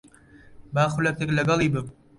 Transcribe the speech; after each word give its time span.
با 0.73 0.83
خولەکێک 0.93 1.29
لەگەڵی 1.37 1.69
بم. 1.73 1.87